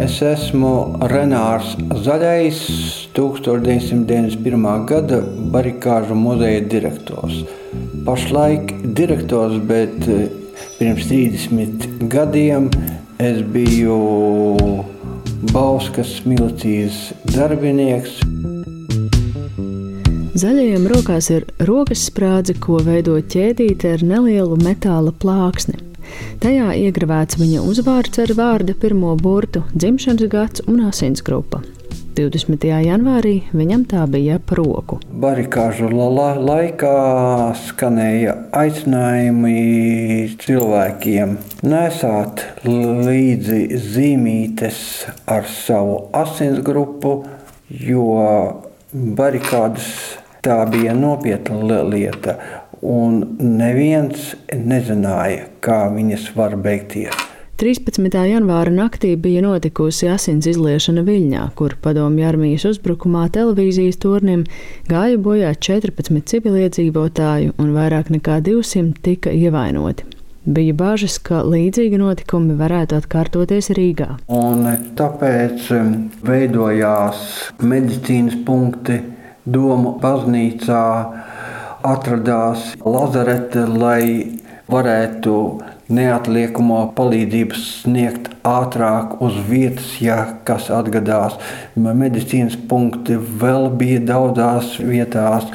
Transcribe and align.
Es 0.00 0.20
esmu 0.22 0.72
Renārs 1.10 1.72
Zaļais, 2.04 2.60
1991. 3.16 4.68
gada 4.88 5.18
barikāžu 5.52 6.14
muzeja 6.14 6.60
direktors. 6.72 7.42
Pašlaik 8.06 8.70
direktors, 8.96 9.58
bet 9.66 10.06
eh, 10.06 10.28
pirms 10.78 11.08
30 11.10 12.06
gadiem 12.12 12.70
es 13.18 13.42
biju 13.54 13.98
Bauskas 15.50 16.20
milicijas 16.28 17.10
darbinieks. 17.34 18.20
Zaļajiem 20.40 20.88
rokās 20.94 21.32
ir 21.34 21.48
rokas 21.68 22.06
sprādze, 22.08 22.54
ko 22.62 22.78
veido 22.84 23.18
ķēdīte 23.18 23.96
ar 23.96 24.04
nelielu 24.06 24.60
metāla 24.62 25.12
plāksni. 25.12 25.79
Tajā 26.40 26.70
iegravēts 26.86 27.36
viņa 27.40 27.64
uzvārds 27.66 28.22
ar 28.22 28.32
vārda 28.38 28.76
pirmo 28.78 29.12
burtu, 29.20 29.64
dzimšanas 29.74 30.30
gads 30.32 30.64
un 30.70 30.86
asins 30.88 31.24
grupa. 31.26 31.62
20. 32.20 32.64
janvārī 32.84 33.34
viņam 33.56 33.84
tā 33.88 34.02
bija 34.10 34.36
ap 34.40 34.50
roku. 34.58 34.98
Barikāžu 35.22 35.88
la 35.92 36.30
laikā 36.36 36.94
skanēja 37.64 38.34
aicinājumi 38.60 39.54
cilvēkiem 40.42 41.36
nesāt 41.70 42.44
līdzi 42.66 43.60
zīmītes 43.94 44.80
ar 45.30 45.46
savu 45.48 46.00
asins 46.24 46.60
grupu, 46.66 47.20
jo 47.70 48.08
barikādas 48.90 49.94
Tā 50.40 50.62
bija 50.72 50.94
nopietna 50.96 51.82
lieta, 51.84 52.38
un 52.82 53.22
neviens 53.38 54.34
nezināja, 54.54 55.48
kā 55.64 55.84
viņas 55.94 56.30
var 56.36 56.56
beigties. 56.60 57.26
13. 57.60 58.08
janvāra 58.24 58.72
naktī 58.72 59.10
bija 59.20 59.42
notikusi 59.44 60.06
asins 60.08 60.46
izliešana 60.48 61.02
Viļņā, 61.04 61.42
kur 61.58 61.74
padomju 61.84 62.24
armijas 62.24 62.64
uzbrukumā 62.70 63.26
televīzijas 63.34 64.00
tornim 64.00 64.46
gāja 64.88 65.18
bojā 65.20 65.50
14 65.68 66.24
civiliedzīvotāju 66.32 67.52
un 67.60 67.74
vairāk 67.76 68.08
nekā 68.14 68.38
200 68.46 69.04
tika 69.04 69.34
ievainoti. 69.36 70.08
Bija 70.48 70.72
bažas, 70.72 71.18
ka 71.20 71.42
līdzīgi 71.44 72.00
notikumi 72.00 72.56
varētu 72.56 72.96
atkārtoties 72.96 73.68
Rīgā. 73.76 74.08
Un 74.32 74.64
tāpēc 74.96 75.68
um, 75.76 75.90
veidojās 76.24 77.26
medicīnas 77.60 78.40
punkti 78.46 79.02
Domu 79.44 79.98
baznīcā 80.00 80.86
atradās 81.86 82.72
lazarete, 82.84 83.66
lai 83.66 84.40
varētu 84.70 85.34
neatliekamo 85.90 86.80
palīdzību 86.94 87.58
sniegt 87.58 88.28
ātrāk 88.46 89.16
uz 89.24 89.38
vietas, 89.48 89.88
ja 90.02 90.18
kas 90.46 90.70
atgadās. 90.74 91.36
Medicīnas 91.74 92.56
punkti 92.70 93.18
vēl 93.18 93.70
bija 93.80 94.04
daudzās 94.12 94.76
vietās. 94.78 95.48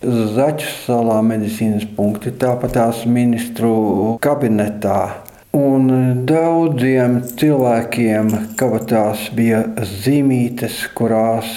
Zaķu 0.00 0.68
salā 0.84 1.18
medicīnas 1.24 1.88
punkti, 1.96 2.32
tāpat 2.40 2.76
tās 2.76 3.02
ministru 3.08 4.16
kabinetā. 4.24 5.29
Un 5.56 5.88
daudziem 6.30 7.16
cilvēkiem 7.40 8.28
kabatās 8.58 9.24
bija 9.34 9.64
zīmītes, 9.82 10.84
kurās 10.94 11.48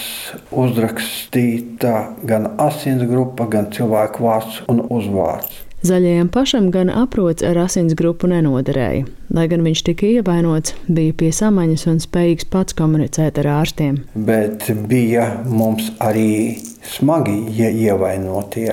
uzrakstīta 0.49 2.15
gan 2.25 2.49
asins 2.57 3.05
grupa, 3.05 3.45
gan 3.45 3.69
cilvēku 3.75 4.25
vārds 4.25 4.63
un 4.71 4.81
uzvārds. 4.89 5.61
Zaļajam 5.83 6.29
pašam 6.31 6.71
gan 6.71 6.89
aprots 6.89 7.43
ar 7.43 7.57
asins 7.65 7.93
grupu 7.99 8.29
nenoderēja. 8.31 9.03
Lai 9.35 9.45
gan 9.51 9.65
viņš 9.67 9.81
tika 9.89 10.07
ievainots, 10.07 10.73
bija 10.87 11.13
pie 11.19 11.29
samaņas 11.35 11.85
un 11.91 11.99
spējīgs 11.99 12.47
pats 12.49 12.77
komunicēt 12.79 13.41
ar 13.43 13.51
ārstiem. 13.59 13.99
Bet 14.15 14.71
bija 14.87 15.27
mums 15.43 15.91
arī 16.01 16.55
smagi 16.87 17.35
ievainotie 17.67 18.71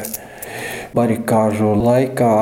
barikāžu 0.96 1.72
laikā 1.78 2.34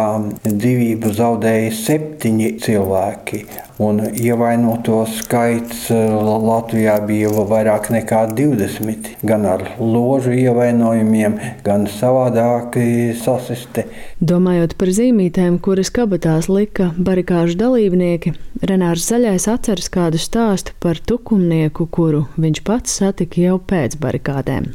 dzīvību 0.44 1.12
zaudēja 1.14 1.72
septiņi 1.76 2.53
cilvēki. 2.64 3.42
Un 3.78 4.00
ievainoto 4.10 5.04
skaits 5.06 5.84
eh, 5.94 6.14
Latvijā 6.48 6.97
bija 7.06 7.31
vairāk 7.31 7.92
nekā 7.94 8.25
20, 8.34 9.12
gan 9.22 9.47
ar 9.47 9.62
ložu 9.78 10.34
ievainojumiem, 10.34 11.36
gan 11.66 11.86
savādāk 11.92 12.81
sasisti. 13.22 13.86
Domājot 14.19 14.75
par 14.80 14.91
zīmītēm, 14.98 15.60
kuras 15.62 15.92
kabatās 15.94 16.50
lika 16.50 16.91
barikāžu 16.98 17.54
dalībnieki, 17.60 18.34
Renārs 18.66 19.06
Zaļais 19.06 19.47
atceras 19.53 19.86
kādu 19.94 20.19
stāstu 20.19 20.75
par 20.82 20.98
tukumnieku, 20.98 21.86
kuru 21.86 22.26
viņš 22.34 22.65
pats 22.66 22.98
satika 22.98 23.47
jau 23.47 23.60
pēc 23.62 23.94
barikādēm. 24.03 24.72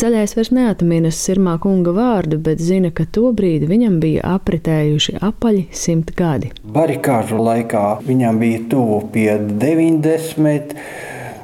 Zaļais 0.00 0.36
vairs 0.36 0.52
neatminas 0.56 1.20
Sirmā 1.20 1.58
kunga 1.60 1.92
vārdu, 1.96 2.38
bet 2.40 2.62
zina, 2.64 2.92
ka 2.94 3.04
tobrīd 3.04 3.66
viņam 3.68 4.00
bija 4.00 4.24
apritējuši 4.36 5.18
apaļi 5.20 5.66
simt 5.76 6.14
gadi. 6.16 6.52
Barikāžu 6.64 7.40
laikā 7.42 7.86
viņam 8.06 8.40
bija 8.40 8.66
tuvu 8.72 9.00
pie 9.12 9.30
90. 9.38 10.76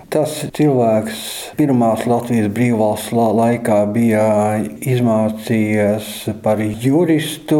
Tas 0.06 0.32
cilvēks 0.54 1.20
pirmās 1.58 2.04
Latvijas 2.06 2.46
brīvvalsts 2.54 3.10
laikā 3.12 3.80
bija 3.90 4.26
izmācījies 4.86 6.10
par 6.44 6.62
juristu, 6.62 7.58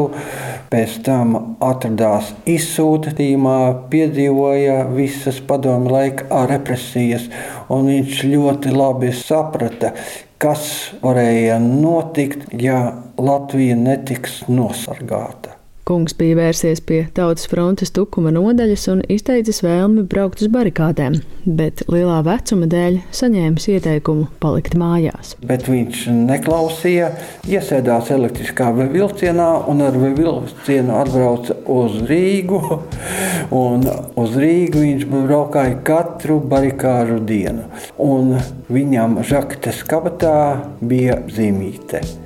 pēc 0.71 0.95
tam 1.09 1.35
atradās 1.59 2.31
izsūtījumā, 2.49 3.59
piedzīvoja 3.91 4.79
visas 4.95 5.43
padomu 5.49 5.91
laika 5.97 6.45
represijas, 6.47 7.27
un 7.69 7.91
viņš 7.91 8.23
ļoti 8.31 8.73
labi 8.79 9.11
saprata, 9.17 9.93
kas 10.39 10.95
varēja 11.03 11.59
notikt, 11.63 12.49
ja 12.53 12.81
Latvija 13.19 13.77
netiks 13.77 14.43
nosargāta. 14.49 15.56
Kungs 15.87 16.17
bija 16.19 16.35
vērsies 16.35 16.81
pie 16.83 17.05
Tautas 17.15 17.47
frontes 17.47 17.93
tukuma 17.95 18.33
nodaļas 18.35 18.89
un 18.91 19.03
izteicis 19.07 19.61
vēlmi 19.63 20.03
braukt 20.11 20.41
uz 20.43 20.49
barikādēm, 20.51 21.21
bet 21.47 21.85
lielā 21.87 22.17
vecuma 22.27 22.67
dēļ 22.73 22.97
saņēmis 23.15 23.69
ieteikumu 23.71 24.27
palikt 24.43 24.75
mājās. 24.83 25.37
Bet 25.47 25.69
viņš 25.71 26.09
neklausīja, 26.33 27.13
iesēdās 27.47 28.11
elektriskā 28.19 28.73
vilcienā 28.81 29.47
un 29.71 29.87
ar 29.87 30.01
vilcienu 30.03 30.99
atbrauca 31.05 31.61
uz 31.77 32.03
Rīgu. 32.11 32.61
Uz 34.27 34.37
Rīgu 34.43 34.83
viņš 34.83 35.07
braukāja 35.13 35.79
katru 35.87 36.41
barikāžu 36.51 37.23
dienu, 37.31 37.71
un 38.03 38.35
viņam 38.75 39.21
žaktes 39.23 39.87
kabatā 39.87 40.39
bija 40.83 41.21
zīmīte 41.31 42.26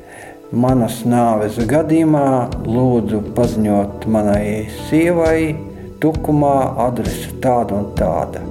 manas 0.52 1.04
nāves 1.06 1.58
gadījumā 1.70 2.50
lūdzu 2.66 3.20
paziņot 3.36 4.06
manai 4.10 4.66
sievai, 4.88 5.54
tukumā 6.02 6.56
adrese 6.88 7.30
tāda 7.44 7.78
un 7.78 7.92
tāda. 7.98 8.42